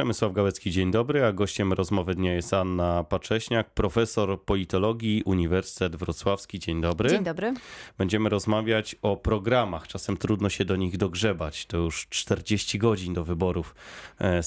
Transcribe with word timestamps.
Przemysław 0.00 0.32
Gałecki, 0.32 0.70
dzień 0.70 0.90
dobry, 0.90 1.24
a 1.24 1.32
gościem 1.32 1.72
rozmowy 1.72 2.14
dnia 2.14 2.34
jest 2.34 2.54
Anna 2.54 3.04
Pacześniak, 3.04 3.70
profesor 3.70 4.42
politologii, 4.42 5.22
Uniwersytet 5.24 5.96
Wrocławski. 5.96 6.58
Dzień 6.58 6.80
dobry. 6.80 7.10
Dzień 7.10 7.24
dobry. 7.24 7.54
Będziemy 7.98 8.28
rozmawiać 8.28 8.96
o 9.02 9.16
programach. 9.16 9.88
Czasem 9.88 10.16
trudno 10.16 10.48
się 10.48 10.64
do 10.64 10.76
nich 10.76 10.96
dogrzebać. 10.96 11.66
To 11.66 11.76
już 11.76 12.06
40 12.08 12.78
godzin 12.78 13.14
do 13.14 13.24
wyborów 13.24 13.74
e, 14.18 14.42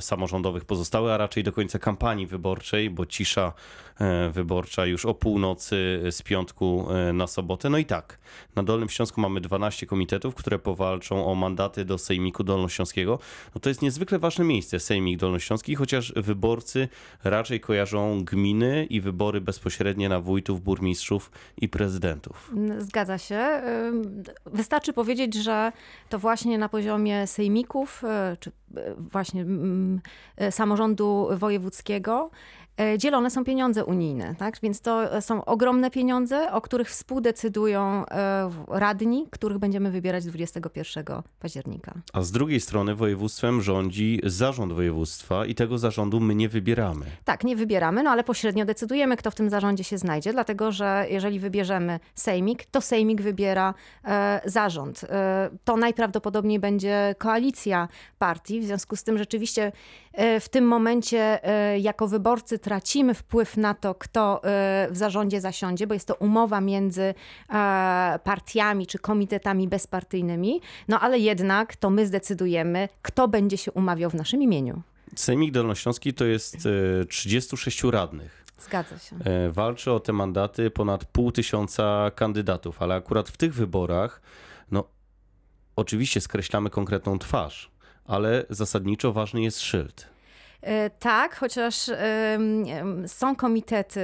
samorządowych 0.00 0.64
pozostały, 0.64 1.12
a 1.12 1.16
raczej 1.16 1.42
do 1.42 1.52
końca 1.52 1.78
kampanii 1.78 2.26
wyborczej, 2.26 2.90
bo 2.90 3.06
cisza 3.06 3.52
e, 4.00 4.30
wyborcza 4.30 4.86
już 4.86 5.06
o 5.06 5.14
północy 5.14 6.02
z 6.10 6.22
piątku 6.22 6.86
e, 6.90 7.12
na 7.12 7.26
sobotę. 7.26 7.70
No 7.70 7.78
i 7.78 7.84
tak, 7.84 8.18
na 8.56 8.62
Dolnym 8.62 8.88
Śląsku 8.88 9.20
mamy 9.20 9.40
12 9.40 9.86
komitetów, 9.86 10.34
które 10.34 10.58
powalczą 10.58 11.26
o 11.26 11.34
mandaty 11.34 11.84
do 11.84 11.98
Sejmiku 11.98 12.44
Dolnośląskiego. 12.44 13.18
No 13.54 13.60
to 13.60 13.68
jest 13.68 13.82
niezwykle 13.82 14.18
ważne 14.18 14.44
miejsce, 14.44 14.73
Sejmik 14.80 15.18
Dolnośląski, 15.18 15.74
chociaż 15.74 16.12
wyborcy 16.16 16.88
raczej 17.24 17.60
kojarzą 17.60 18.24
gminy 18.24 18.86
i 18.90 19.00
wybory 19.00 19.40
bezpośrednie 19.40 20.08
na 20.08 20.20
wójtów, 20.20 20.62
burmistrzów 20.62 21.30
i 21.56 21.68
prezydentów. 21.68 22.52
Zgadza 22.78 23.18
się. 23.18 23.62
Wystarczy 24.46 24.92
powiedzieć, 24.92 25.34
że 25.34 25.72
to 26.08 26.18
właśnie 26.18 26.58
na 26.58 26.68
poziomie 26.68 27.26
sejmików, 27.26 28.04
e, 28.04 28.36
czy 28.40 28.50
e, 28.76 28.94
właśnie 29.12 29.46
e, 30.36 30.52
samorządu 30.52 31.28
wojewódzkiego, 31.36 32.30
dzielone 32.98 33.30
są 33.30 33.44
pieniądze 33.44 33.84
unijne, 33.84 34.34
tak? 34.38 34.58
Więc 34.62 34.80
to 34.80 35.22
są 35.22 35.44
ogromne 35.44 35.90
pieniądze, 35.90 36.52
o 36.52 36.60
których 36.60 36.90
współdecydują 36.90 38.06
e, 38.06 38.50
radni, 38.68 39.26
których 39.30 39.58
będziemy 39.58 39.90
wybierać 39.90 40.24
21 40.24 41.04
października. 41.40 41.94
A 42.12 42.22
z 42.22 42.32
drugiej 42.32 42.60
strony 42.60 42.94
województwem 42.94 43.62
rządzi 43.62 44.20
zarząd 44.24 44.72
województwa 44.72 45.46
i 45.46 45.54
tego 45.54 45.78
zarządu 45.78 46.20
my 46.20 46.34
nie 46.34 46.48
wybieramy. 46.48 47.06
Tak, 47.24 47.44
nie 47.44 47.56
wybieramy, 47.56 48.02
no 48.02 48.10
ale 48.10 48.24
pośrednio 48.24 48.64
decydujemy, 48.64 49.16
kto 49.16 49.30
w 49.30 49.34
tym 49.34 49.50
zarządzie 49.50 49.84
się 49.84 49.98
znajdzie, 49.98 50.32
dlatego 50.32 50.72
że 50.72 51.06
jeżeli 51.10 51.40
wybierzemy 51.40 52.00
sejmik, 52.14 52.64
to 52.64 52.80
sejmik 52.80 53.22
wybiera 53.22 53.74
e, 54.04 54.40
zarząd. 54.44 55.04
E, 55.04 55.50
to 55.64 55.76
najprawdopodobniej 55.76 56.58
będzie 56.58 57.14
koalicja 57.18 57.88
partii, 58.18 58.60
w 58.60 58.64
związku 58.64 58.96
z 58.96 59.04
tym 59.04 59.18
rzeczywiście 59.18 59.72
e, 60.12 60.40
w 60.40 60.48
tym 60.48 60.64
momencie 60.66 61.44
e, 61.44 61.78
jako 61.78 62.08
wyborcy 62.08 62.58
tracimy 62.64 63.14
wpływ 63.14 63.56
na 63.56 63.74
to, 63.74 63.94
kto 63.94 64.44
e, 64.44 64.88
w 64.90 64.96
zarządzie 64.96 65.40
zasiądzie, 65.40 65.86
bo 65.86 65.94
jest 65.94 66.08
to 66.08 66.14
umowa 66.14 66.60
między 66.60 67.02
e, 67.02 67.14
partiami 68.24 68.86
czy 68.86 68.98
komitetami 68.98 69.68
bezpartyjnymi, 69.68 70.60
no 70.88 71.00
ale 71.00 71.18
jednak 71.18 71.76
to 71.76 71.90
my 71.90 72.06
zdecydujemy, 72.06 72.88
kto 73.02 73.28
będzie 73.28 73.56
się 73.56 73.72
umawiał 73.72 74.10
w 74.10 74.14
naszym 74.14 74.42
imieniu. 74.42 74.82
Sejmik 75.16 75.52
Dolnośląski 75.52 76.14
to 76.14 76.24
jest 76.24 76.56
36 77.08 77.84
e, 77.84 77.90
radnych. 77.90 78.44
Zgadza 78.58 78.98
się. 78.98 79.16
Walczy 79.50 79.92
o 79.92 80.00
te 80.00 80.12
mandaty 80.12 80.70
ponad 80.70 81.04
pół 81.04 81.32
tysiąca 81.32 82.10
kandydatów, 82.14 82.82
ale 82.82 82.94
akurat 82.94 83.28
w 83.28 83.36
tych 83.36 83.54
wyborach, 83.54 84.20
no 84.70 84.84
oczywiście 85.76 86.20
skreślamy 86.20 86.70
konkretną 86.70 87.18
twarz, 87.18 87.70
ale 88.04 88.44
zasadniczo 88.50 89.12
ważny 89.12 89.42
jest 89.42 89.60
szyld. 89.60 90.13
E, 90.64 90.90
tak, 90.90 91.36
chociaż 91.36 91.90
są 93.06 93.36
komitety, 93.36 94.00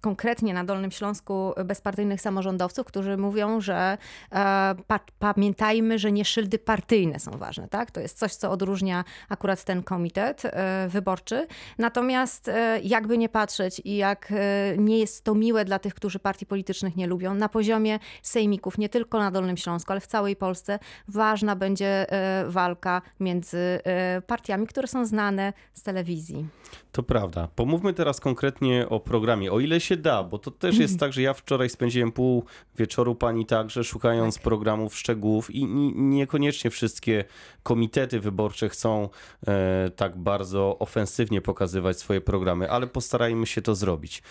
konkretnie 0.00 0.54
na 0.54 0.64
Dolnym 0.64 0.90
Śląsku, 0.90 1.52
bezpartyjnych 1.64 2.20
samorządowców, 2.20 2.86
którzy 2.86 3.16
mówią, 3.16 3.60
że 3.60 3.98
e, 4.32 4.74
pamiętajmy, 5.18 5.98
że 5.98 6.12
nie 6.12 6.24
szyldy 6.24 6.58
partyjne 6.58 7.20
są 7.20 7.30
ważne. 7.30 7.68
Tak? 7.68 7.90
To 7.90 8.00
jest 8.00 8.18
coś, 8.18 8.34
co 8.34 8.50
odróżnia 8.50 9.04
akurat 9.28 9.64
ten 9.64 9.82
komitet 9.82 10.42
e, 10.44 10.88
wyborczy. 10.88 11.46
Natomiast 11.78 12.50
jakby 12.82 13.18
nie 13.18 13.28
patrzeć 13.28 13.82
i 13.84 13.96
jak 13.96 14.32
nie 14.78 14.98
jest 14.98 15.24
to 15.24 15.34
miłe 15.34 15.64
dla 15.64 15.78
tych, 15.78 15.94
którzy 15.94 16.18
partii 16.18 16.46
politycznych 16.46 16.96
nie 16.96 17.06
lubią, 17.06 17.34
na 17.34 17.48
poziomie 17.48 17.98
sejmików, 18.22 18.78
nie 18.78 18.88
tylko 18.88 19.18
na 19.18 19.30
Dolnym 19.30 19.56
Śląsku, 19.56 19.92
ale 19.92 20.00
w 20.00 20.06
całej 20.06 20.36
Polsce, 20.36 20.78
ważna 21.08 21.56
będzie 21.56 22.06
walka 22.46 23.02
między 23.20 23.80
partiami, 24.26 24.66
które 24.66 24.88
są 24.88 25.06
znane 25.06 25.43
z 25.72 25.82
telewizji. 25.82 26.46
To 26.92 27.02
prawda. 27.02 27.48
Pomówmy 27.56 27.92
teraz 27.92 28.20
konkretnie 28.20 28.88
o 28.88 29.00
programie, 29.00 29.52
o 29.52 29.60
ile 29.60 29.80
się 29.80 29.96
da, 29.96 30.22
bo 30.22 30.38
to 30.38 30.50
też 30.50 30.78
jest 30.78 30.98
tak, 31.00 31.12
że 31.12 31.22
ja 31.22 31.34
wczoraj 31.34 31.70
spędziłem 31.70 32.12
pół 32.12 32.44
wieczoru 32.76 33.14
pani 33.14 33.46
także 33.46 33.84
szukając 33.84 34.34
tak. 34.34 34.42
programów, 34.42 34.96
szczegółów 34.96 35.54
i 35.54 35.66
niekoniecznie 35.94 36.70
wszystkie 36.70 37.24
komitety 37.62 38.20
wyborcze 38.20 38.68
chcą 38.68 39.08
e, 39.46 39.90
tak 39.96 40.18
bardzo 40.18 40.78
ofensywnie 40.78 41.40
pokazywać 41.40 41.98
swoje 41.98 42.20
programy, 42.20 42.70
ale 42.70 42.86
postarajmy 42.86 43.46
się 43.46 43.62
to 43.62 43.74
zrobić. 43.74 44.22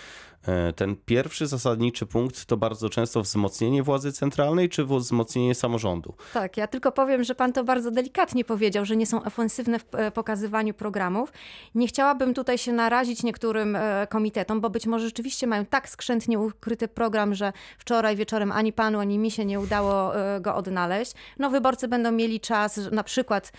E, 0.47 0.73
ten 0.73 0.95
pierwszy 1.05 1.47
zasadniczy 1.47 2.05
punkt 2.05 2.45
to 2.45 2.57
bardzo 2.57 2.89
często 2.89 3.21
wzmocnienie 3.21 3.83
władzy 3.83 4.11
centralnej 4.11 4.69
czy 4.69 4.85
wzmocnienie 4.85 5.55
samorządu? 5.55 6.13
Tak, 6.33 6.57
ja 6.57 6.67
tylko 6.67 6.91
powiem, 6.91 7.23
że 7.23 7.35
pan 7.35 7.53
to 7.53 7.63
bardzo 7.63 7.91
delikatnie 7.91 8.45
powiedział, 8.45 8.85
że 8.85 8.95
nie 8.95 9.05
są 9.05 9.23
ofensywne 9.23 9.79
w 9.79 9.85
e, 9.95 10.11
pokazywaniu 10.11 10.73
programów. 11.03 11.31
Nie 11.75 11.87
chciałabym 11.87 12.33
tutaj 12.33 12.57
się 12.57 12.73
narazić 12.73 13.23
niektórym 13.23 13.75
e, 13.75 14.07
komitetom, 14.09 14.61
bo 14.61 14.69
być 14.69 14.87
może 14.87 15.05
rzeczywiście 15.05 15.47
mają 15.47 15.65
tak 15.65 15.89
skrzętnie 15.89 16.39
ukryty 16.39 16.87
program, 16.87 17.35
że 17.35 17.53
wczoraj 17.77 18.15
wieczorem 18.15 18.51
ani 18.51 18.73
panu, 18.73 18.99
ani 18.99 19.19
mi 19.19 19.31
się 19.31 19.45
nie 19.45 19.59
udało 19.59 20.13
go 20.41 20.55
odnaleźć. 20.55 21.13
No 21.39 21.49
wyborcy 21.49 21.87
będą 21.87 22.11
mieli 22.11 22.39
czas 22.39 22.79
na 22.91 23.03
przykład 23.03 23.51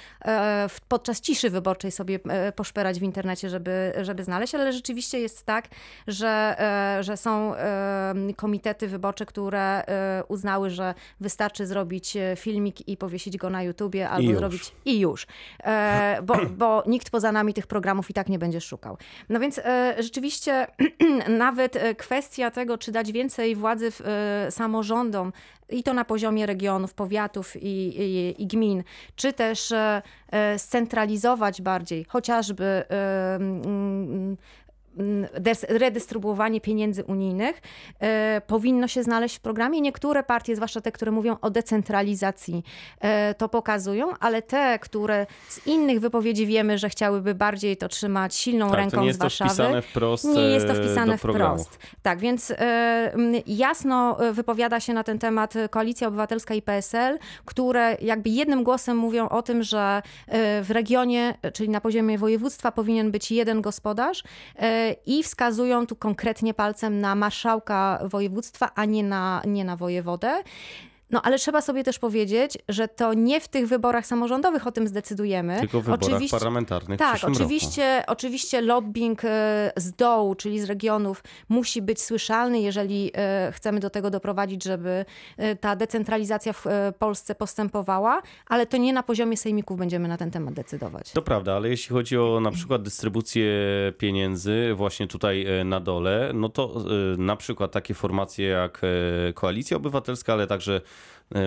podczas 0.88 1.20
ciszy 1.20 1.50
wyborczej 1.50 1.92
sobie 1.92 2.18
poszperać 2.56 3.00
w 3.00 3.02
internecie, 3.02 3.50
żeby, 3.50 3.92
żeby 4.02 4.24
znaleźć, 4.24 4.54
ale 4.54 4.72
rzeczywiście 4.72 5.20
jest 5.20 5.44
tak, 5.44 5.68
że 6.06 6.56
że 7.00 7.16
są 7.16 7.54
komitety 8.36 8.88
wyborcze, 8.88 9.26
które 9.26 9.86
e, 9.86 10.24
uznały, 10.28 10.70
że 10.70 10.94
wystarczy 11.20 11.66
zrobić 11.66 12.16
e, 12.16 12.36
filmik 12.36 12.88
i 12.88 12.96
powiesić 12.96 13.36
go 13.36 13.50
na 13.50 13.62
YouTubie 13.62 14.08
albo 14.08 14.30
I 14.32 14.36
zrobić 14.36 14.72
i 14.84 15.00
już. 15.00 15.26
E, 15.64 16.18
bo, 16.22 16.34
bo 16.56 16.82
nikt 16.86 17.10
poza 17.10 17.32
nami 17.34 17.54
tych 17.54 17.66
programów 17.66 18.10
i 18.10 18.14
tak 18.14 18.28
nie 18.28 18.38
będzie 18.38 18.60
szukał. 18.60 18.98
No 19.28 19.40
więc 19.40 19.60
rzeczywiście 19.98 20.66
nawet 21.28 21.78
kwestia 21.98 22.50
tego, 22.50 22.78
czy 22.78 22.92
dać 22.92 23.12
więcej 23.12 23.56
władzy 23.56 23.92
samorządom, 24.50 25.32
i 25.70 25.82
to 25.82 25.94
na 25.94 26.04
poziomie 26.04 26.46
regionów, 26.46 26.94
powiatów 26.94 27.56
i, 27.56 28.00
i, 28.00 28.42
i 28.42 28.46
gmin, 28.46 28.82
czy 29.16 29.32
też 29.32 29.72
scentralizować 30.56 31.62
bardziej 31.62 32.04
chociażby 32.04 32.84
redystrybuowanie 35.68 36.60
pieniędzy 36.60 37.04
unijnych 37.04 37.62
e, 38.00 38.40
powinno 38.46 38.88
się 38.88 39.02
znaleźć 39.02 39.36
w 39.36 39.40
programie. 39.40 39.80
Niektóre 39.80 40.22
partie, 40.22 40.56
zwłaszcza 40.56 40.80
te, 40.80 40.92
które 40.92 41.10
mówią 41.10 41.36
o 41.40 41.50
decentralizacji, 41.50 42.62
e, 43.00 43.34
to 43.34 43.48
pokazują, 43.48 44.06
ale 44.20 44.42
te, 44.42 44.78
które 44.78 45.26
z 45.48 45.66
innych 45.66 46.00
wypowiedzi 46.00 46.46
wiemy, 46.46 46.78
że 46.78 46.88
chciałyby 46.88 47.34
bardziej 47.34 47.76
to 47.76 47.88
trzymać 47.88 48.34
silną 48.34 48.70
tak, 48.70 48.76
ręką 48.76 49.12
z 49.12 49.16
Warszawy. 49.16 49.82
Wprost, 49.82 50.24
nie 50.24 50.42
jest 50.42 50.66
to 50.66 50.72
e, 50.72 50.76
wpisane 50.76 51.18
wprost. 51.18 51.78
Tak, 52.02 52.18
więc 52.18 52.54
jasno 53.46 54.16
wypowiada 54.32 54.80
się 54.80 54.92
na 54.92 55.04
ten 55.04 55.18
temat 55.18 55.54
Koalicja 55.70 56.08
Obywatelska 56.08 56.54
i 56.54 56.62
PSL, 56.62 57.18
które 57.44 57.96
jakby 58.00 58.30
jednym 58.30 58.64
głosem 58.64 58.96
mówią 58.96 59.28
o 59.28 59.42
tym, 59.42 59.62
że 59.62 60.02
w 60.62 60.66
regionie, 60.68 61.34
czyli 61.52 61.68
na 61.68 61.80
poziomie 61.80 62.18
województwa 62.18 62.72
powinien 62.72 63.10
być 63.10 63.30
jeden 63.30 63.62
gospodarz 63.62 64.22
i 65.06 65.22
wskazują 65.22 65.86
tu 65.86 65.96
konkretnie 65.96 66.54
palcem 66.54 67.00
na 67.00 67.14
marszałka 67.14 68.00
województwa, 68.04 68.70
a 68.74 68.84
nie 68.84 69.04
na, 69.04 69.42
nie 69.46 69.64
na 69.64 69.76
wojewodę. 69.76 70.42
No 71.10 71.22
ale 71.22 71.38
trzeba 71.38 71.60
sobie 71.60 71.84
też 71.84 71.98
powiedzieć, 71.98 72.58
że 72.68 72.88
to 72.88 73.14
nie 73.14 73.40
w 73.40 73.48
tych 73.48 73.68
wyborach 73.68 74.06
samorządowych 74.06 74.66
o 74.66 74.72
tym 74.72 74.88
zdecydujemy. 74.88 75.60
Tylko 75.60 75.80
w 75.80 75.84
wyborach 75.84 76.02
oczywiście, 76.02 76.36
parlamentarnych. 76.36 76.98
Tak, 76.98 77.18
oczywiście, 77.24 77.96
roku. 77.96 78.12
oczywiście 78.12 78.60
lobbying 78.60 79.24
e, 79.24 79.72
z 79.76 79.92
dołu, 79.92 80.34
czyli 80.34 80.60
z 80.60 80.64
regionów, 80.64 81.24
musi 81.48 81.82
być 81.82 82.02
słyszalny, 82.02 82.60
jeżeli 82.60 83.10
e, 83.14 83.52
chcemy 83.52 83.80
do 83.80 83.90
tego 83.90 84.10
doprowadzić, 84.10 84.64
żeby 84.64 85.04
e, 85.36 85.56
ta 85.56 85.76
decentralizacja 85.76 86.52
w 86.52 86.64
Polsce 86.98 87.34
postępowała, 87.34 88.22
ale 88.46 88.66
to 88.66 88.76
nie 88.76 88.92
na 88.92 89.02
poziomie 89.02 89.36
sejmików 89.36 89.78
będziemy 89.78 90.08
na 90.08 90.16
ten 90.16 90.30
temat 90.30 90.54
decydować. 90.54 91.12
To 91.12 91.22
prawda, 91.22 91.56
ale 91.56 91.68
jeśli 91.68 91.92
chodzi 91.92 92.18
o 92.18 92.40
na 92.40 92.50
przykład 92.50 92.82
dystrybucję 92.82 93.52
pieniędzy 93.98 94.74
właśnie 94.74 95.06
tutaj 95.06 95.46
na 95.64 95.80
dole, 95.80 96.30
no 96.34 96.48
to 96.48 96.84
na 97.18 97.36
przykład 97.36 97.72
takie 97.72 97.94
formacje 97.94 98.46
jak 98.46 98.80
Koalicja 99.34 99.76
Obywatelska, 99.76 100.32
ale 100.32 100.46
także 100.46 100.80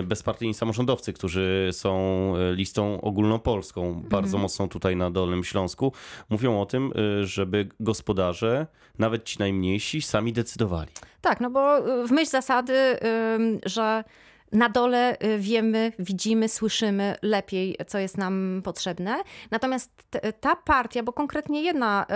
bezpartyjni 0.02 0.54
samorządowcy, 0.54 1.12
którzy 1.12 1.68
są 1.72 1.92
e, 2.36 2.54
listą 2.54 3.00
ogólnopolską, 3.00 4.02
bardzo 4.02 4.26
mhm. 4.26 4.42
mocno 4.42 4.68
tutaj 4.68 4.96
na 4.96 5.10
Dolnym 5.10 5.44
Śląsku, 5.44 5.92
mówią 6.30 6.60
o 6.60 6.66
tym, 6.66 6.92
e, 7.20 7.26
żeby 7.26 7.68
gospodarze, 7.80 8.66
nawet 8.98 9.24
ci 9.24 9.38
najmniejsi, 9.38 10.02
sami 10.02 10.32
decydowali. 10.32 10.90
Tak, 11.20 11.40
no 11.40 11.50
bo 11.50 11.82
w 12.06 12.10
myśl 12.10 12.30
zasady, 12.30 12.74
że 13.66 14.04
na 14.52 14.68
dole 14.68 15.16
y, 15.24 15.38
wiemy, 15.38 15.92
widzimy, 15.98 16.48
słyszymy 16.48 17.14
lepiej, 17.22 17.76
co 17.86 17.98
jest 17.98 18.18
nam 18.18 18.60
potrzebne. 18.64 19.22
Natomiast 19.50 19.90
ta 20.40 20.56
partia, 20.56 21.02
bo 21.02 21.12
konkretnie 21.12 21.62
jedna 21.62 22.06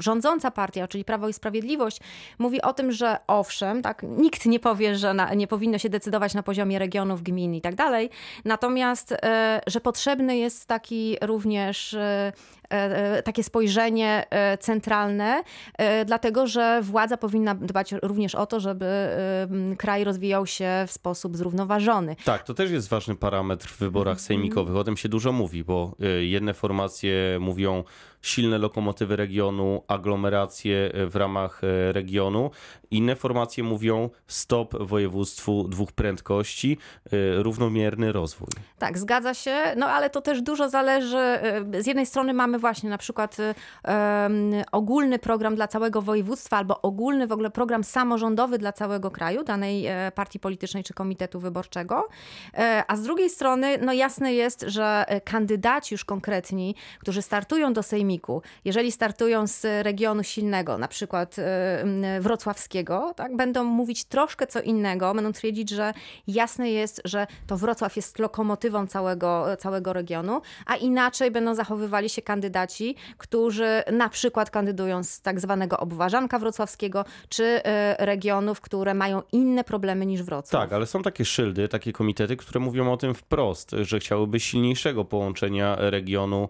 rządząca 0.00 0.50
partia, 0.50 0.88
czyli 0.88 1.04
Prawo 1.04 1.28
i 1.28 1.32
Sprawiedliwość, 1.32 2.00
mówi 2.38 2.62
o 2.62 2.72
tym, 2.72 2.92
że 2.92 3.16
owszem, 3.26 3.82
tak, 3.82 4.02
nikt 4.02 4.46
nie 4.46 4.60
powie, 4.60 4.96
że 4.96 5.14
na, 5.14 5.34
nie 5.34 5.46
powinno 5.46 5.78
się 5.78 5.88
decydować 5.88 6.34
na 6.34 6.42
poziomie 6.42 6.78
regionów, 6.78 7.22
gmin 7.22 7.54
i 7.54 7.60
tak 7.60 7.74
dalej. 7.74 8.10
Natomiast, 8.44 9.12
e, 9.12 9.60
że 9.66 9.80
potrzebny 9.80 10.36
jest 10.36 10.66
taki 10.66 11.16
również 11.22 11.94
e, 11.94 12.32
takie 13.24 13.44
spojrzenie 13.44 14.26
e, 14.30 14.58
centralne, 14.58 15.42
e, 15.78 16.04
dlatego 16.04 16.46
że 16.46 16.80
władza 16.82 17.16
powinna 17.16 17.54
dbać 17.54 17.94
również 18.02 18.34
o 18.34 18.46
to, 18.46 18.60
żeby 18.60 18.84
e, 18.86 19.48
kraj 19.78 20.04
rozwijał 20.04 20.46
się 20.46 20.84
w 20.86 20.92
sposób 20.92 21.36
zrównoważony. 21.36 22.16
Tak, 22.24 22.42
to 22.42 22.54
też 22.54 22.70
jest 22.70 22.88
ważny 22.88 23.16
parametr 23.16 23.68
w 23.68 23.78
wyborach 23.78 24.20
sejmikowych. 24.20 24.76
O 24.76 24.84
tym 24.84 24.96
się 24.96 25.08
dużo 25.08 25.32
mówi, 25.32 25.64
bo 25.64 25.96
jedne 26.20 26.54
formacje 26.54 27.38
mówią 27.40 27.84
silne 28.22 28.58
lokomotywy 28.58 29.16
regionu, 29.16 29.82
aglomeracje 29.88 30.92
y, 30.94 31.06
w 31.06 31.16
ramach 31.16 31.64
y, 31.64 31.92
regionu. 31.92 32.50
Inne 32.90 33.16
formacje 33.16 33.64
mówią 33.64 34.10
stop 34.26 34.82
województwu 34.82 35.68
dwóch 35.68 35.92
prędkości, 35.92 36.78
y, 37.12 37.42
równomierny 37.42 38.12
rozwój. 38.12 38.48
Tak, 38.78 38.98
zgadza 38.98 39.34
się, 39.34 39.56
no 39.76 39.86
ale 39.86 40.10
to 40.10 40.20
też 40.20 40.42
dużo 40.42 40.68
zależy. 40.68 41.38
Z 41.80 41.86
jednej 41.86 42.06
strony 42.06 42.34
mamy 42.34 42.58
właśnie 42.58 42.90
na 42.90 42.98
przykład 42.98 43.36
em, 43.84 44.52
ogólny 44.72 45.18
program 45.18 45.54
dla 45.54 45.68
całego 45.68 46.02
województwa 46.02 46.56
albo 46.56 46.82
ogólny 46.82 47.26
w 47.26 47.32
ogóle 47.32 47.50
program 47.50 47.84
samorządowy 47.84 48.58
dla 48.58 48.72
całego 48.72 49.10
kraju, 49.10 49.44
danej 49.44 49.86
e, 49.86 50.12
partii 50.14 50.40
politycznej 50.40 50.84
czy 50.84 50.94
komitetu 50.94 51.40
wyborczego. 51.40 52.08
E, 52.54 52.84
A 52.88 52.96
z 52.96 53.02
drugiej 53.02 53.30
strony, 53.30 53.78
no 53.78 53.92
jasne 53.92 54.34
jest, 54.34 54.64
że 54.66 55.04
e, 55.08 55.20
kandydaci 55.20 55.94
już 55.94 56.04
konkretni, 56.04 56.74
którzy 57.00 57.22
startują 57.22 57.72
do 57.72 57.82
jeżeli 58.64 58.92
startują 58.92 59.46
z 59.46 59.84
regionu 59.84 60.22
silnego, 60.22 60.78
na 60.78 60.88
przykład 60.88 61.38
e, 61.38 61.80
m, 61.80 62.04
wrocławskiego, 62.20 63.12
tak, 63.16 63.36
będą 63.36 63.64
mówić 63.64 64.04
troszkę 64.04 64.46
co 64.46 64.60
innego, 64.60 65.14
będą 65.14 65.32
twierdzić, 65.32 65.70
że 65.70 65.94
jasne 66.26 66.70
jest, 66.70 67.00
że 67.04 67.26
to 67.46 67.56
Wrocław 67.56 67.96
jest 67.96 68.18
lokomotywą 68.18 68.86
całego, 68.86 69.46
całego 69.58 69.92
regionu, 69.92 70.40
a 70.66 70.76
inaczej 70.76 71.30
będą 71.30 71.54
zachowywali 71.54 72.08
się 72.08 72.22
kandydaci, 72.22 72.96
którzy 73.18 73.82
na 73.92 74.08
przykład 74.08 74.50
kandydują 74.50 75.02
z 75.04 75.20
tak 75.20 75.40
zwanego 75.40 75.78
obwarzanka 75.78 76.38
wrocławskiego, 76.38 77.04
czy 77.28 77.44
e, 77.44 78.06
regionów, 78.06 78.60
które 78.60 78.94
mają 78.94 79.22
inne 79.32 79.64
problemy 79.64 80.06
niż 80.06 80.22
Wrocław. 80.22 80.62
Tak, 80.62 80.72
ale 80.72 80.86
są 80.86 81.02
takie 81.02 81.24
szyldy, 81.24 81.68
takie 81.68 81.92
komitety, 81.92 82.36
które 82.36 82.60
mówią 82.60 82.92
o 82.92 82.96
tym 82.96 83.14
wprost, 83.14 83.70
że 83.82 83.98
chciałyby 83.98 84.40
silniejszego 84.40 85.04
połączenia 85.04 85.76
regionu 85.78 86.48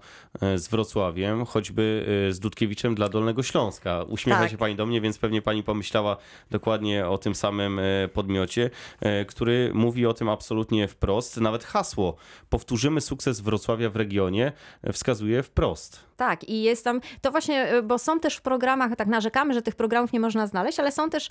z 0.57 0.69
Wrocławiem, 0.69 1.47
choćby 1.51 2.07
e, 2.29 2.33
z 2.33 2.41
Dudkiewiczem 2.41 2.95
dla 2.95 3.09
Dolnego 3.09 3.43
Śląska. 3.43 4.03
Uśmiecha 4.03 4.41
Tak. 4.41 4.51
się 4.51 4.57
pani 4.59 4.77
do 4.77 4.87
mnie, 4.87 5.01
więc 5.01 5.19
pewnie 5.19 5.43
pani 5.43 5.63
pomyślała 5.63 6.17
dokładnie 6.51 7.07
o 7.07 7.19
tym 7.19 7.35
samym 7.35 7.79
e, 7.79 8.09
podmiocie, 8.09 8.71
e, 9.01 9.25
który 9.25 9.71
mówi 9.75 10.07
o 10.07 10.15
tym 10.15 10.29
absolutnie 10.29 10.89
wprost. 10.89 11.37
Nawet 11.37 11.65
hasło 11.65 12.17
powtórzymy 12.49 13.01
sukces 13.01 13.41
Wrocławia 13.41 13.91
w 13.91 13.97
regionie 13.97 14.53
wskazuje 14.93 15.43
wprost. 15.43 16.10
Tak, 16.21 16.49
i 16.49 16.63
jest 16.63 16.85
tam, 16.85 17.01
to 17.21 17.31
właśnie, 17.31 17.75
y, 17.75 17.83
bo 17.83 17.99
są 17.99 18.21
też 18.21 18.37
w 18.37 18.43
programach, 18.43 18.97
tak 18.97 19.09
narzekamy, 19.09 19.55
że 19.55 19.63
tych 19.63 19.75
programów 19.75 20.13
nie 20.13 20.21
można 20.21 20.47
znaleźć, 20.47 20.81
ale 20.81 20.93
są 20.93 21.11
też 21.11 21.29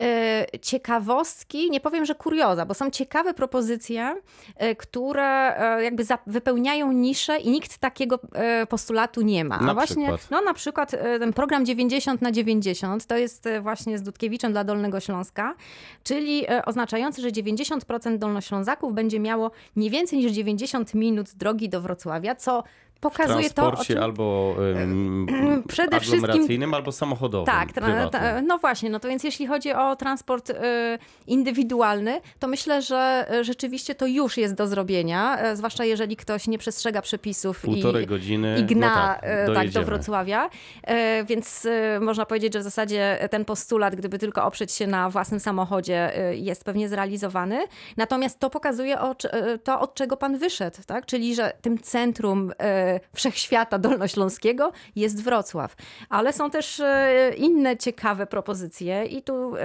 e, 0.00 0.46
ciekawostki, 0.62 1.70
nie 1.70 1.80
powiem, 1.80 2.04
że 2.04 2.14
kurioza, 2.14 2.66
bo 2.66 2.74
są 2.74 2.90
ciekawe 2.90 3.34
propozycje, 3.34 4.16
e, 4.56 4.74
które 4.76 5.56
e, 5.78 5.84
jakby 5.84 6.04
za, 6.04 6.18
wypełniają 6.26 6.92
niszę 6.92 7.38
i 7.38 7.50
nikt 7.50 7.78
takiego 7.78 8.18
e, 8.34 8.66
postulatu 8.66 9.22
nie 9.22 9.44
ma. 9.44 9.58
Na 9.58 9.70
A 9.70 9.74
właśnie, 9.74 10.04
przykład? 10.08 10.30
no 10.30 10.40
na 10.40 10.54
przykład 10.54 10.94
e, 10.94 11.18
ten 11.18 11.32
program 11.32 11.66
90 11.66 12.22
na 12.22 12.32
90, 12.32 13.06
to 13.06 13.16
jest 13.16 13.46
e, 13.46 13.60
właśnie 13.60 13.98
z 13.98 14.02
Dudkiewiczem 14.02 14.52
dla 14.52 14.64
Dolnego 14.64 15.00
Śląska, 15.00 15.54
czyli 16.04 16.50
e, 16.50 16.64
oznaczający, 16.64 17.22
że 17.22 17.28
90% 17.28 18.18
Dolnoślązaków 18.18 18.94
będzie 18.94 19.20
miało 19.20 19.50
nie 19.76 19.90
więcej 19.90 20.18
niż 20.18 20.32
90 20.32 20.94
minut 20.94 21.30
drogi 21.34 21.68
do 21.68 21.80
Wrocławia, 21.80 22.34
co 22.34 22.64
pokazuje 23.10 23.50
to, 23.50 23.62
o 23.62 23.66
transporcie 23.66 23.94
czym... 23.94 24.02
albo 24.02 24.56
um, 24.80 25.62
Przede 25.68 26.00
wszystkim- 26.00 26.74
albo 26.74 26.92
samochodowym. 26.92 27.46
Tak, 27.46 27.72
tra- 27.72 28.10
ta, 28.10 28.42
no 28.42 28.58
właśnie, 28.58 28.90
no 28.90 29.00
to 29.00 29.08
więc 29.08 29.24
jeśli 29.24 29.46
chodzi 29.46 29.72
o 29.72 29.96
transport 29.96 30.50
y, 30.50 30.54
indywidualny, 31.26 32.20
to 32.38 32.48
myślę, 32.48 32.82
że 32.82 33.26
y, 33.40 33.44
rzeczywiście 33.44 33.94
to 33.94 34.06
już 34.06 34.36
jest 34.36 34.54
do 34.54 34.66
zrobienia, 34.66 35.52
y, 35.52 35.56
zwłaszcza 35.56 35.84
jeżeli 35.84 36.16
ktoś 36.16 36.46
nie 36.48 36.58
przestrzega 36.58 37.02
przepisów 37.02 37.60
Półtorej 37.60 38.04
i, 38.04 38.06
godziny. 38.06 38.56
i 38.58 38.64
gna 38.64 38.88
no 38.88 38.94
tak, 38.94 39.50
y, 39.50 39.54
tak, 39.54 39.70
do. 39.70 39.84
Wrocławia. 39.84 40.46
Y, 41.20 41.24
Więc 41.24 41.66
można 42.00 42.26
powiedzieć, 42.26 42.52
że 42.52 42.60
w 42.60 42.62
zasadzie 42.62 43.28
ten 43.30 43.44
postulat, 43.44 43.94
gdyby 43.94 44.18
tylko 44.18 44.44
oprzeć 44.44 44.72
się 44.72 44.86
na 44.86 45.10
własnym 45.10 45.40
samochodzie, 45.40 46.12
jest 46.32 46.64
pewnie 46.64 46.88
zrealizowany. 46.88 47.66
Natomiast 47.96 48.38
to 48.38 48.50
pokazuje 48.50 49.00
o, 49.00 49.14
to, 49.64 49.80
od 49.80 49.94
czego 49.94 50.16
pan 50.16 50.38
wyszedł, 50.38 50.78
tak? 50.86 51.06
czyli 51.06 51.34
że 51.34 51.52
tym 51.62 51.78
centrum 51.78 52.52
wszechświata 53.14 53.78
dolnośląskiego 53.78 54.72
jest 54.96 55.22
Wrocław. 55.22 55.76
Ale 56.08 56.32
są 56.32 56.50
też 56.50 56.80
y, 56.80 56.84
inne 57.36 57.76
ciekawe 57.76 58.26
propozycje 58.26 59.04
i 59.04 59.22
tu 59.22 59.56
y, 59.56 59.60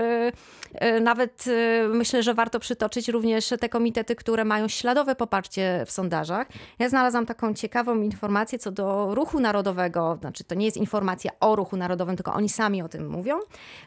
y, 0.85 1.01
nawet 1.01 1.45
myślę, 1.89 2.23
że 2.23 2.33
warto 2.33 2.59
przytoczyć 2.59 3.09
również 3.09 3.49
te 3.59 3.69
komitety, 3.69 4.15
które 4.15 4.45
mają 4.45 4.67
śladowe 4.67 5.15
poparcie 5.15 5.83
w 5.85 5.91
sondażach. 5.91 6.47
Ja 6.79 6.89
znalazłam 6.89 7.25
taką 7.25 7.53
ciekawą 7.53 8.01
informację 8.01 8.59
co 8.59 8.71
do 8.71 9.15
ruchu 9.15 9.39
narodowego, 9.39 10.17
znaczy 10.21 10.43
to 10.43 10.55
nie 10.55 10.65
jest 10.65 10.77
informacja 10.77 11.31
o 11.39 11.55
ruchu 11.55 11.77
narodowym, 11.77 12.15
tylko 12.15 12.33
oni 12.33 12.49
sami 12.49 12.81
o 12.81 12.89
tym 12.89 13.09
mówią, 13.09 13.39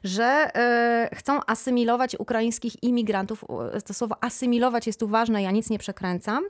że 0.04 0.50
chcą 1.14 1.40
asymilować 1.46 2.16
ukraińskich 2.18 2.82
imigrantów. 2.82 3.44
To 3.86 3.94
słowo 3.94 4.16
asymilować 4.20 4.86
jest 4.86 5.00
tu 5.00 5.08
ważne, 5.08 5.42
ja 5.42 5.50
nic 5.50 5.70
nie 5.70 5.78
przekręcam, 5.78 6.44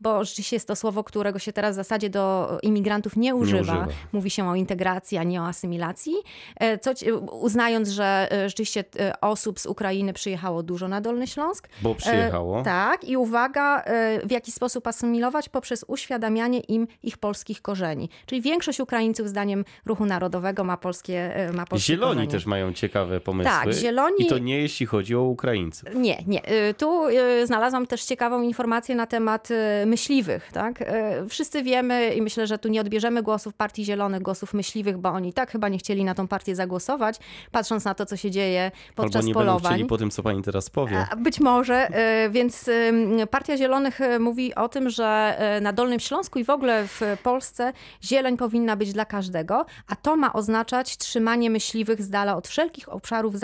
bo 0.00 0.24
rzeczywiście 0.24 0.56
jest 0.56 0.68
to 0.68 0.76
słowo, 0.76 1.04
którego 1.04 1.38
się 1.38 1.52
teraz 1.52 1.74
w 1.74 1.76
zasadzie 1.76 2.10
do 2.10 2.25
imigrantów 2.62 3.16
nie 3.16 3.34
używa. 3.34 3.60
używa. 3.60 3.86
Mówi 4.12 4.30
się 4.30 4.48
o 4.48 4.54
integracji, 4.54 5.18
a 5.18 5.22
nie 5.22 5.42
o 5.42 5.46
asymilacji. 5.46 6.14
E, 6.60 6.78
Co, 6.78 6.90
uznając, 7.32 7.88
że 7.88 8.28
e, 8.32 8.48
rzeczywiście 8.48 8.84
e, 9.00 9.20
osób 9.20 9.60
z 9.60 9.66
Ukrainy 9.66 10.12
przyjechało 10.12 10.62
dużo 10.62 10.88
na 10.88 11.00
Dolny 11.00 11.26
Śląsk. 11.26 11.68
Bo 11.82 11.94
przyjechało. 11.94 12.62
Tak, 12.62 13.04
i 13.04 13.16
uwaga, 13.16 13.84
w 14.24 14.30
jaki 14.30 14.52
sposób 14.52 14.86
asymilować 14.86 15.48
poprzez 15.48 15.84
uświadamianie 15.88 16.60
im 16.60 16.86
ich 17.02 17.18
polskich 17.18 17.62
korzeni. 17.62 18.08
Czyli 18.26 18.40
większość 18.42 18.80
Ukraińców, 18.80 19.28
zdaniem 19.28 19.64
Ruchu 19.86 20.06
Narodowego, 20.06 20.64
ma 20.64 20.76
polskie, 20.76 21.34
ma 21.54 21.66
polskie 21.66 21.86
Zieloni 21.92 22.14
korzenie. 22.14 22.30
też 22.32 22.46
mają 22.46 22.72
ciekawe 22.72 23.20
pomysły. 23.20 23.52
Tak, 23.52 23.68
zieloni- 23.68 24.22
I 24.22 24.26
to 24.26 24.38
nie 24.38 24.58
jeśli 24.60 24.86
chodzi 24.86 25.14
o 25.16 25.22
Ukraińców. 25.22 25.88
Nie, 25.94 26.18
nie. 26.26 26.42
Tu 26.78 27.02
znalazłam 27.44 27.86
też 27.86 28.04
ciekawą 28.04 28.42
informację 28.42 28.94
na 28.94 29.06
temat 29.06 29.48
myśliwych. 29.86 30.50
Tak? 30.52 30.84
Wszyscy 31.28 31.62
wiemy 31.62 32.14
i 32.16 32.22
myślę, 32.22 32.46
że 32.46 32.58
tu 32.58 32.68
nie 32.68 32.80
odbierzemy 32.80 33.22
głosów 33.22 33.54
Partii 33.54 33.84
Zielonych, 33.84 34.22
głosów 34.22 34.54
myśliwych, 34.54 34.98
bo 34.98 35.08
oni 35.08 35.32
tak 35.32 35.50
chyba 35.50 35.68
nie 35.68 35.78
chcieli 35.78 36.04
na 36.04 36.14
tą 36.14 36.28
partię 36.28 36.56
zagłosować, 36.56 37.18
patrząc 37.50 37.84
na 37.84 37.94
to, 37.94 38.06
co 38.06 38.16
się 38.16 38.30
dzieje 38.30 38.70
podczas 38.94 39.16
Albo 39.16 39.28
nie 39.28 39.34
będą 39.34 39.50
polowań. 39.50 39.72
chcieli 39.72 39.88
po 39.88 39.98
tym, 39.98 40.10
co 40.10 40.22
pani 40.22 40.42
teraz 40.42 40.70
powie. 40.70 41.06
Być 41.18 41.40
może, 41.40 41.88
y, 42.26 42.30
więc 42.30 42.68
y, 42.68 42.92
Partia 43.30 43.56
Zielonych 43.56 44.00
y, 44.00 44.18
mówi 44.18 44.54
o 44.54 44.68
tym, 44.68 44.90
że 44.90 45.38
na 45.62 45.72
Dolnym 45.72 46.00
Śląsku 46.00 46.38
i 46.38 46.44
w 46.44 46.50
ogóle 46.50 46.86
w 46.86 47.00
Polsce 47.22 47.72
zieleń 48.04 48.36
powinna 48.36 48.76
być 48.76 48.92
dla 48.92 49.04
każdego, 49.04 49.66
a 49.88 49.96
to 49.96 50.16
ma 50.16 50.32
oznaczać 50.32 50.96
trzymanie 50.96 51.50
myśliwych 51.50 52.02
z 52.02 52.10
dala 52.10 52.36
od 52.36 52.48
wszelkich 52.48 52.88
obszarów 52.92 53.34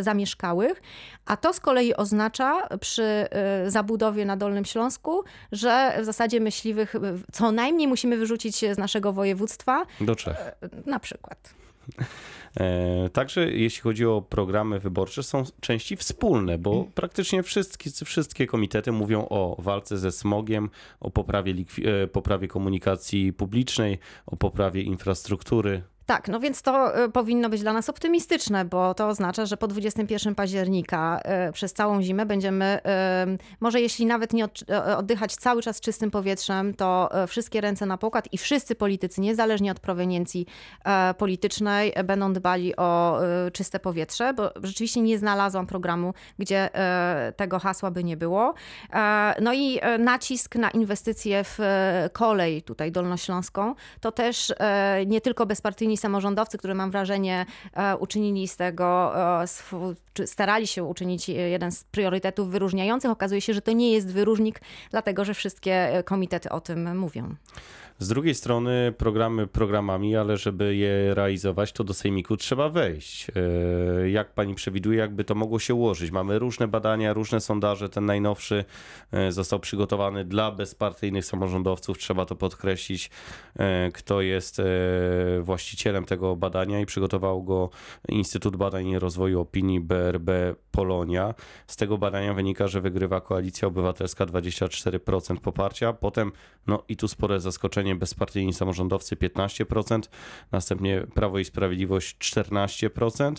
zamieszkałych, 0.00 0.82
a 1.26 1.36
to 1.36 1.52
z 1.52 1.60
kolei 1.60 1.94
oznacza 1.94 2.68
przy 2.80 3.28
zabudowie 3.66 4.24
na 4.24 4.36
Dolnym 4.36 4.64
Śląsku, 4.64 5.24
że 5.52 5.96
w 6.00 6.04
zasadzie 6.04 6.40
myśliwych 6.40 6.94
co 7.32 7.52
najmniej 7.52 7.88
musimy 7.88 8.13
wyrzucić 8.16 8.56
z 8.56 8.78
naszego 8.78 9.12
województwa, 9.12 9.86
Do 10.00 10.16
Czech. 10.16 10.36
na 10.86 10.98
przykład. 10.98 11.54
E, 12.60 13.10
także 13.10 13.50
jeśli 13.52 13.82
chodzi 13.82 14.06
o 14.06 14.22
programy 14.22 14.80
wyborcze, 14.80 15.22
są 15.22 15.44
części 15.60 15.96
wspólne, 15.96 16.58
bo 16.58 16.84
praktycznie 16.94 17.42
wszystkie, 17.42 17.90
wszystkie 18.04 18.46
komitety 18.46 18.92
mówią 18.92 19.26
o 19.30 19.56
walce 19.58 19.98
ze 19.98 20.12
smogiem, 20.12 20.70
o 21.00 21.10
poprawie, 21.10 21.54
e, 21.84 22.06
poprawie 22.06 22.48
komunikacji 22.48 23.32
publicznej, 23.32 23.98
o 24.26 24.36
poprawie 24.36 24.82
infrastruktury. 24.82 25.82
Tak, 26.06 26.28
no 26.28 26.40
więc 26.40 26.62
to 26.62 27.04
y, 27.04 27.10
powinno 27.10 27.48
być 27.48 27.60
dla 27.60 27.72
nas 27.72 27.88
optymistyczne, 27.88 28.64
bo 28.64 28.94
to 28.94 29.08
oznacza, 29.08 29.46
że 29.46 29.56
po 29.56 29.66
21 29.68 30.34
października 30.34 31.20
y, 31.48 31.52
przez 31.52 31.72
całą 31.72 32.02
zimę 32.02 32.26
będziemy, 32.26 32.78
może 33.60 33.80
jeśli 33.80 34.06
nawet 34.06 34.32
nie 34.32 34.44
od, 34.44 34.64
oddychać 34.96 35.36
cały 35.36 35.62
czas 35.62 35.80
czystym 35.80 36.10
powietrzem, 36.10 36.74
to 36.74 37.10
y, 37.24 37.26
wszystkie 37.26 37.60
ręce 37.60 37.86
na 37.86 37.98
pokład 37.98 38.32
i 38.32 38.38
wszyscy 38.38 38.74
politycy, 38.74 39.20
niezależnie 39.20 39.70
od 39.70 39.80
proweniencji 39.80 40.46
politycznej, 41.18 41.92
będą 42.04 42.32
dbali 42.32 42.76
o 42.76 43.18
czyste 43.52 43.80
powietrze, 43.80 44.34
bo 44.34 44.50
rzeczywiście 44.62 45.00
nie 45.00 45.18
znalazłam 45.18 45.66
programu, 45.66 46.14
gdzie 46.38 46.70
tego 47.36 47.58
hasła 47.58 47.90
by 47.90 48.04
nie 48.04 48.16
było. 48.16 48.54
E, 48.92 49.34
No 49.40 49.52
i 49.52 49.78
e, 49.82 49.98
nacisk 49.98 50.56
na 50.56 50.70
inwestycje 50.70 51.44
w 51.44 51.60
e, 51.60 52.10
kolej 52.12 52.62
tutaj 52.62 52.92
dolnośląską, 52.92 53.74
to 54.00 54.12
też 54.12 54.52
nie 55.06 55.20
tylko 55.20 55.46
bezpartyjni 55.46 55.93
samorządowcy, 55.96 56.58
którzy 56.58 56.74
mam 56.74 56.90
wrażenie 56.90 57.46
e, 57.72 57.96
uczynili 57.96 58.48
z 58.48 58.56
tego, 58.56 59.12
e, 59.42 59.46
czy 60.14 60.26
starali 60.26 60.66
się 60.66 60.84
uczynić 60.84 61.30
e, 61.30 61.32
jeden 61.32 61.72
z 61.72 61.84
priorytetów 61.84 62.50
wyróżniających. 62.50 63.10
Okazuje 63.10 63.40
się, 63.40 63.54
że 63.54 63.62
to 63.62 63.72
nie 63.72 63.92
jest 63.92 64.12
wyróżnik, 64.12 64.60
dlatego 64.90 65.24
że 65.24 65.34
wszystkie 65.34 66.02
komitety 66.04 66.50
o 66.50 66.60
tym 66.60 66.98
mówią. 66.98 67.34
Z 68.04 68.08
drugiej 68.08 68.34
strony 68.34 68.94
programy 68.98 69.46
programami, 69.46 70.16
ale 70.16 70.36
żeby 70.36 70.76
je 70.76 71.14
realizować, 71.14 71.72
to 71.72 71.84
do 71.84 71.94
sejmiku 71.94 72.36
trzeba 72.36 72.68
wejść. 72.68 73.26
E, 74.00 74.10
Jak 74.10 74.34
pani 74.34 74.54
przewiduje, 74.54 74.98
jakby 74.98 75.24
to 75.24 75.34
mogło 75.34 75.58
się 75.58 75.74
ułożyć? 75.74 76.10
Mamy 76.10 76.38
różne 76.38 76.68
badania, 76.68 77.12
różne 77.12 77.40
sondaże. 77.40 77.88
Ten 77.88 78.06
najnowszy 78.06 78.64
e, 79.12 79.32
został 79.32 79.60
przygotowany 79.60 80.24
dla 80.24 80.50
bezpartyjnych 80.52 81.24
samorządowców. 81.24 81.98
Trzeba 81.98 82.24
to 82.26 82.36
podkreślić, 82.36 83.10
e, 83.56 83.90
kto 83.92 84.20
jest 84.20 84.62
właścicielem 85.40 86.04
tego 86.04 86.36
badania 86.36 86.80
i 86.80 86.86
przygotował 86.86 87.42
go 87.42 87.70
Instytut 88.08 88.56
Badań 88.56 88.88
i 88.88 88.98
Rozwoju 88.98 89.40
Opinii 89.40 89.80
BRB 89.80 90.30
Polonia. 90.70 91.34
Z 91.66 91.76
tego 91.76 91.98
badania 91.98 92.34
wynika, 92.34 92.68
że 92.68 92.80
wygrywa 92.80 93.20
Koalicja 93.20 93.68
Obywatelska 93.68 94.26
24% 94.26 95.36
poparcia, 95.36 95.92
potem, 95.92 96.32
no 96.66 96.82
i 96.88 96.96
tu 96.96 97.08
spore 97.08 97.40
zaskoczenie, 97.40 97.93
bezpartyjni 97.98 98.52
samorządowcy 98.52 99.16
15%, 99.16 100.00
następnie 100.52 101.06
Prawo 101.14 101.38
i 101.38 101.44
Sprawiedliwość 101.44 102.16
14%. 102.18 103.34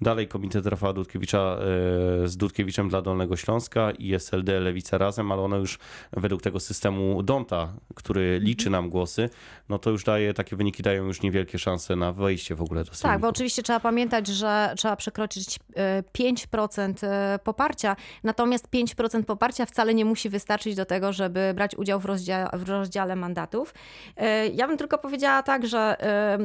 Dalej 0.00 0.28
Komitet 0.28 0.66
Rafała 0.66 0.92
Dudkiewicza 0.92 1.38
e, 1.38 2.28
z 2.28 2.36
Dudkiewiczem 2.36 2.88
dla 2.88 3.02
Dolnego 3.02 3.36
Śląska 3.36 3.90
i 3.90 4.14
SLD 4.14 4.60
Lewica 4.60 4.98
razem, 4.98 5.32
ale 5.32 5.42
ono 5.42 5.56
już 5.56 5.78
według 6.12 6.42
tego 6.42 6.60
systemu 6.60 7.22
Donta, 7.22 7.72
który 7.94 8.38
liczy 8.42 8.70
nam 8.70 8.90
głosy, 8.90 9.30
no 9.68 9.78
to 9.78 9.90
już 9.90 10.04
daje, 10.04 10.34
takie 10.34 10.56
wyniki 10.56 10.82
dają 10.82 11.04
już 11.04 11.22
niewielkie 11.22 11.58
szanse 11.58 11.96
na 11.96 12.12
wejście 12.12 12.54
w 12.54 12.62
ogóle 12.62 12.84
do 12.84 12.94
Sejmiku. 12.94 13.08
Tak, 13.08 13.20
bo 13.20 13.28
oczywiście 13.28 13.62
trzeba 13.62 13.80
pamiętać, 13.80 14.26
że 14.26 14.74
trzeba 14.76 14.96
przekroczyć 14.96 15.58
e, 15.76 16.02
5% 16.18 16.94
e, 17.06 17.38
poparcia, 17.44 17.96
natomiast 18.24 18.68
5% 18.68 19.22
poparcia 19.24 19.66
wcale 19.66 19.94
nie 19.94 20.04
musi 20.04 20.28
wystarczyć 20.28 20.74
do 20.74 20.84
tego, 20.84 21.12
żeby 21.12 21.52
brać 21.54 21.74
udział 21.76 22.00
w, 22.00 22.04
rozdzia- 22.04 22.58
w 22.58 22.68
rozdziale 22.68 23.16
mandatów. 23.16 23.74
E, 24.16 24.46
Ja 24.48 24.68
bym 24.68 24.76
tylko 24.78 24.98
powiedziała 24.98 25.42
tak, 25.42 25.66
że 25.66 25.78
e, 25.78 26.04
e, 26.04 26.38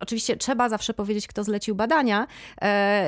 oczywiście 0.00 0.36
trzeba 0.36 0.68
zawsze 0.68 0.94
powiedzieć, 0.94 1.26
kto 1.26 1.44
zlecił 1.44 1.74
badania, 1.74 2.26
e, 2.60 2.61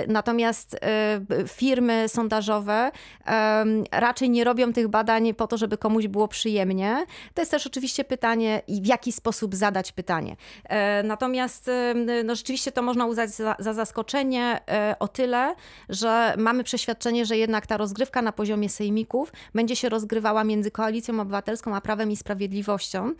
natomiast 0.09 0.77
e, 0.83 1.21
firmy 1.49 2.09
sondażowe 2.09 2.91
e, 3.27 3.65
raczej 3.93 4.31
nie 4.31 4.45
robią 4.45 4.73
tych 4.73 4.89
badań 4.89 5.35
po 5.35 5.47
to, 5.47 5.57
żeby 5.57 5.79
komuś 5.79 6.09
było 6.09 6.29
przyjemnie. 6.29 7.07
To 7.35 7.43
jest 7.43 7.51
też 7.51 7.67
oczywiście 7.67 8.05
pytanie, 8.05 8.63
i 8.67 8.83
w 8.83 8.87
jaki 8.87 9.13
sposób 9.13 9.55
zadać 9.55 9.93
pytanie. 9.93 10.37
E, 10.65 11.03
Natomiast 11.03 11.69
e, 11.69 11.95
no, 12.25 12.35
rzeczywiście 12.35 12.73
to 12.73 12.83
można 12.83 13.07
uznać 13.07 13.31
za, 13.31 13.57
za 13.59 13.73
zaskoczenie 13.73 14.61
e, 14.69 14.97
o 14.99 15.09
tyle, 15.09 15.55
że 15.89 16.35
mamy 16.39 16.65
przeświadczenie, 16.65 17.27
że 17.27 17.37
jednak 17.37 17.67
ta 17.67 17.77
rozgrywka 17.77 18.23
na 18.23 18.33
poziomie 18.33 18.69
sejmików 18.69 19.33
będzie 19.55 19.77
się 19.77 19.89
rozgrywała 19.89 20.45
między 20.45 20.71
Koalicją 20.71 21.21
Obywatelską 21.21 21.75
a 21.77 21.81
Prawem 21.81 22.11
i 22.11 22.17
Sprawiedliwością. 22.17 23.13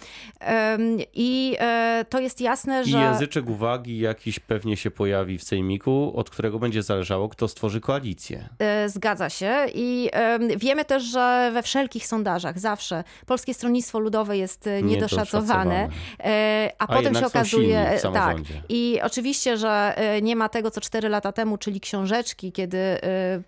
I 1.15 1.57
e, 1.61 2.05
to 2.09 2.21
jest 2.21 2.41
jasne, 2.41 2.83
I 2.83 2.91
że... 2.91 2.99
języczek 2.99 3.49
uwagi 3.49 3.99
jakiś 3.99 4.39
pewnie 4.39 4.77
się 4.77 4.91
pojawi 4.91 5.39
w 5.39 5.45
Sejmiku, 5.45 6.13
od 6.25 6.31
którego 6.31 6.59
będzie 6.59 6.83
zależało, 6.83 7.29
kto 7.29 7.49
stworzy 7.49 7.81
koalicję. 7.81 8.49
E, 8.59 8.89
Zgadza 8.89 9.31
się. 9.31 9.67
I 9.75 10.09
em, 10.13 10.49
wiemy 10.57 10.85
też, 10.85 11.03
że 11.03 11.51
we 11.55 11.63
wszelkich 11.63 12.07
sondażach 12.07 12.59
zawsze 12.59 13.05
Polskie 13.27 13.55
Stronnictwo 13.55 13.99
Ludowe 13.99 14.37
jest 14.37 14.67
e, 14.67 14.83
niedoszacowane, 14.83 15.89
e, 16.21 16.71
a, 16.79 16.87
potem 16.87 17.05
jednak 17.05 17.23
się 17.23 17.27
okazuje, 17.27 17.99
tak, 18.15 18.37
i 18.69 19.01
oczywiście, 19.03 19.57
że 19.57 19.97
nie 20.23 20.37
ma 20.37 20.49
tego, 20.49 20.71
co 20.71 20.81
cztery 20.81 21.09
lata 21.09 21.33
temu, 21.33 21.59
czyli 21.59 21.81
książeczki, 21.81 22.53
kiedy 22.53 22.79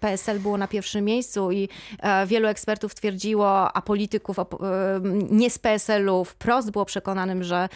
PSL 0.01 0.39
było 0.39 0.59
na 0.59 0.69
pierwszym 0.69 1.05
miejscu 1.05 1.53
i 1.53 1.69
wielu 2.27 2.49
ekspertów 2.49 2.95
twierdziło, 2.95 3.73
a 3.73 3.83
polityków 3.83 4.37
nie 5.31 5.51
z 5.51 5.59
PSL-u 5.59 6.25
wprost 6.25 6.71
było 6.71 6.85
przekonanym, 6.85 7.43
że 7.43 7.69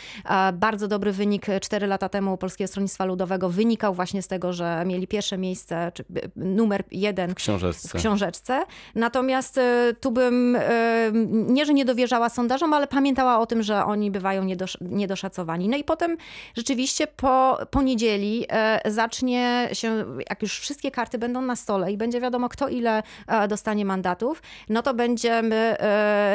bardzo 0.52 0.88
dobry 0.88 1.12
wynik 1.12 1.46
cztery 1.60 1.86
lata 1.86 2.08
temu 2.08 2.36
Polskiego 2.36 2.68
Stronnictwa 2.68 3.04
Ludowego 3.04 3.48
wynikał 3.48 3.94
właśnie 3.94 4.22
z 4.22 4.28
tego, 4.28 4.52
że 4.52 4.84
mieli 4.90 5.06
pierwsze 5.06 5.38
miejsce, 5.38 5.92
czy 5.94 6.02
e, 6.02 6.06
numer 6.36 6.84
jeden 6.90 7.30
W 7.30 7.34
książeczce. 7.34 7.88
w 7.88 7.92
książeczce. 7.92 8.64
Natomiast 8.94 9.58
e, 9.58 9.94
tu 10.00 10.10
bym 10.10 10.56
e, 10.56 11.10
nie, 11.32 11.66
że 11.66 11.74
nie 11.74 11.84
dowierzała 11.84 12.28
sondażom, 12.28 12.72
ale 12.72 12.86
pamiętała 12.86 13.38
o 13.38 13.46
tym, 13.46 13.62
że 13.62 13.84
oni 13.84 14.10
bywają 14.10 14.44
niedosz, 14.44 14.78
niedoszacowani. 14.80 15.68
No 15.68 15.76
i 15.76 15.84
potem 15.84 16.16
rzeczywiście 16.56 17.06
po, 17.06 17.58
po 17.70 17.82
niedzieli 17.82 18.46
e, 18.48 18.90
zacznie 18.90 19.68
się, 19.72 20.04
jak 20.30 20.42
już 20.42 20.60
wszystkie 20.60 20.90
karty 20.90 21.18
będą 21.18 21.42
na 21.42 21.56
stole 21.56 21.92
i 21.92 21.96
będzie 21.96 22.20
wiadomo, 22.20 22.48
kto 22.48 22.68
ile 22.68 23.02
dostanie 23.48 23.84
mandatów, 23.84 24.42
no 24.68 24.82
to 24.82 24.94
będziemy 24.94 25.76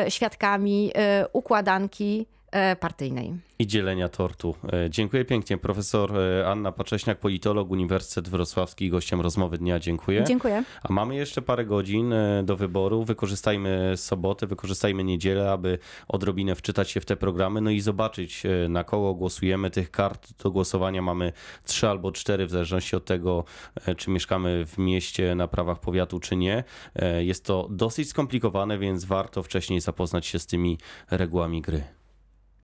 świadkami 0.10 0.92
układanki 1.34 2.26
partyjnej. 2.80 3.34
I 3.60 3.68
dzielenia 3.68 4.10
tortu. 4.10 4.56
E, 4.74 4.90
Dziękuję 4.90 5.26
pięknie. 5.26 5.58
Profesor 5.58 6.20
e, 6.20 6.48
Anna 6.48 6.72
Pacześniak, 6.72 7.20
politolog, 7.20 7.72
Uniwersytet 7.72 8.30
Wrocławski, 8.30 8.90
gościem 8.90 9.22
rozmowy 9.22 9.58
dnia. 9.58 9.80
Dziękuję. 9.80 10.24
Dziękuję. 10.28 10.64
A 10.84 10.94
mamy 10.94 11.16
jeszcze 11.16 11.42
parę 11.42 11.66
godzin 11.66 12.14
e, 12.14 12.44
do 12.44 12.56
wyboru. 12.58 13.04
Wykorzystajmy 13.04 13.94
sobotę, 13.96 14.48
wykorzystajmy 14.48 15.04
niedzielę, 15.04 15.52
aby 15.52 15.80
odrobinę 16.08 16.56
wczytać 16.56 16.90
się 16.92 17.02
w 17.02 17.06
te 17.06 17.16
programy, 17.16 17.62
no 17.62 17.70
i 17.70 17.80
zobaczyć 17.82 18.46
e, 18.46 18.70
na 18.70 18.84
kogo 18.84 19.14
głosujemy. 19.14 19.70
Tych 19.70 19.92
kart 19.92 20.44
do 20.44 20.52
głosowania 20.52 21.02
mamy 21.02 21.34
trzy 21.66 21.90
albo 21.90 22.12
cztery, 22.12 22.46
w 22.46 22.52
zależności 22.52 22.96
od 22.96 23.06
tego, 23.06 23.44
e, 23.86 23.96
czy 23.96 24.10
mieszkamy 24.10 24.66
w 24.66 24.78
mieście 24.78 25.36
na 25.36 25.48
prawach 25.48 25.80
powiatu, 25.80 26.20
czy 26.20 26.36
nie. 26.36 26.64
E, 26.96 27.24
Jest 27.24 27.46
to 27.46 27.68
dosyć 27.72 28.10
skomplikowane, 28.10 28.78
więc 28.78 29.06
warto 29.06 29.44
wcześniej 29.44 29.82
zapoznać 29.82 30.26
się 30.26 30.40
z 30.40 30.46
tymi 30.48 30.78
regułami 31.12 31.62
gry. 31.62 31.84